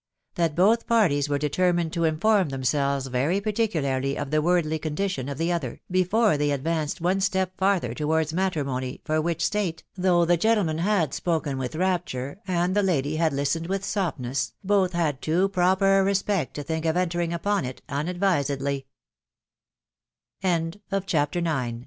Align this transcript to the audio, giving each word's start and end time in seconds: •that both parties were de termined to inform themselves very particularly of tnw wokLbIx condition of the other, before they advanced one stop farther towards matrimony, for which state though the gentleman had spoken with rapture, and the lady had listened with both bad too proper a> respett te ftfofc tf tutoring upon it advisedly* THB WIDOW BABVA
•that 0.35 0.55
both 0.55 0.87
parties 0.87 1.29
were 1.29 1.37
de 1.37 1.47
termined 1.47 1.91
to 1.91 2.05
inform 2.05 2.49
themselves 2.49 3.05
very 3.05 3.39
particularly 3.39 4.17
of 4.17 4.31
tnw 4.31 4.41
wokLbIx 4.63 4.81
condition 4.81 5.29
of 5.29 5.37
the 5.37 5.51
other, 5.51 5.79
before 5.91 6.37
they 6.39 6.49
advanced 6.49 7.01
one 7.01 7.21
stop 7.21 7.51
farther 7.55 7.93
towards 7.93 8.33
matrimony, 8.33 8.99
for 9.05 9.21
which 9.21 9.45
state 9.45 9.83
though 9.95 10.25
the 10.25 10.37
gentleman 10.37 10.79
had 10.79 11.13
spoken 11.13 11.55
with 11.59 11.75
rapture, 11.75 12.39
and 12.47 12.75
the 12.75 12.81
lady 12.81 13.17
had 13.17 13.31
listened 13.31 13.67
with 13.67 13.83
both 14.63 14.91
bad 14.93 15.21
too 15.21 15.47
proper 15.49 15.99
a> 15.99 16.03
respett 16.03 16.51
te 16.53 16.63
ftfofc 16.63 16.81
tf 16.81 16.93
tutoring 17.07 17.31
upon 17.31 17.63
it 17.63 17.83
advisedly* 17.91 18.87
THB 20.43 20.81
WIDOW 20.89 20.89
BABVA 20.89 21.79